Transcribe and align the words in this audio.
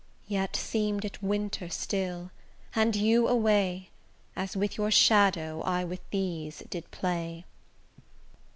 Yet 0.27 0.55
seem'd 0.55 1.05
it 1.05 1.21
winter 1.21 1.69
still, 1.69 2.31
and 2.73 2.95
you 2.95 3.27
away, 3.27 3.91
As 4.35 4.57
with 4.57 4.75
your 4.75 4.89
shadow 4.89 5.61
I 5.61 5.83
with 5.83 5.99
these 6.09 6.63
did 6.71 6.89
play. 6.89 7.45